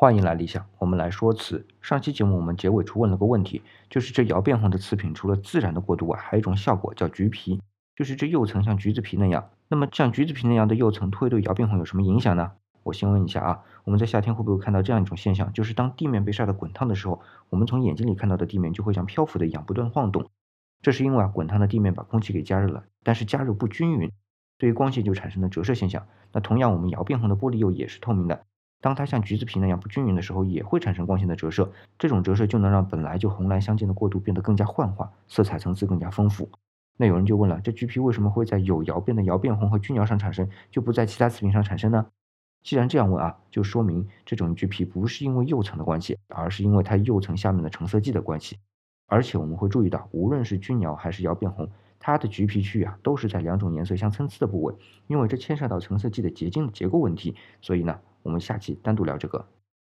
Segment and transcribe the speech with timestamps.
[0.00, 1.66] 欢迎来理想，我们来说词。
[1.80, 7.60] 上期节目我们结尾处问了个问题，就是这窑变红的瓷品除了自然的过渡外，还有一种效果叫橘皮，
[7.96, 9.50] 就是这釉层像橘子皮那样。
[9.66, 12.52] 那么像橘子皮那样的釉层会对窑变红有什么影响呢？
[12.84, 17.20] 我先问一下啊，我们在夏天会不会看到这样一种现象，就是当地面被晒得滚烫的时候，
[17.50, 20.30] 我们从眼睛里看到的地面就会像漂浮的一样不断晃动。
[20.80, 24.12] 这是因为啊，滚烫的地面把空气给加热了，但是加热不均匀，
[24.58, 26.06] 对于光线就产生了折射现象。
[26.32, 28.44] 那同样，我们窑变红的玻璃釉也是透明的。
[28.80, 36.48] 当它像橘子皮那样不均匀的时候，也会产生光线的折射，这种折射就能让本来就红蓝相间的过渡变得更加幻化，色彩层次更加丰富。
[36.96, 42.06] 那有人就问了，这橘皮为什么会在有窑变的窑变红和钧窑上产生，就不在其他瓷瓶上产生呢？
[42.62, 48.58] 既然这样问啊，就说明这种橘皮不是因为釉层的关系，而是因为它釉层下面的成色剂的关系。
[49.06, 54.74] 而且我们会注意到，无论是钧窑还是窑变红，它的橘皮区域啊，都是在两种颜色相参差的部位，
[55.08, 57.98] 因为这牵涉到成色剂的结晶的结构问题，所以呢。
[58.28, 59.57] 我们下期单独聊这个。